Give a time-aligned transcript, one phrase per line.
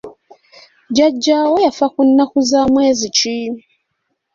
[0.89, 3.35] Jjajjaawo yafa ku nnnaku za mwezi ki?